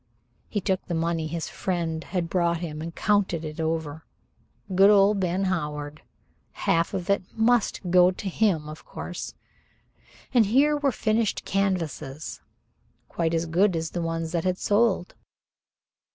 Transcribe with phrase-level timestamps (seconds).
[0.49, 4.03] He took the money his friend had brought him and counted it over.
[4.73, 6.01] Good old Ben Howard!
[6.65, 9.35] Half of it must go to him, of course.
[10.33, 12.41] And here were finished canvases
[13.09, 15.13] quite as good as the ones that had sold.